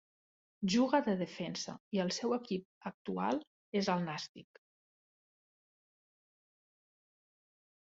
[0.75, 3.45] Juga de defensa i el seu equip actual
[3.83, 4.61] és el Nàstic.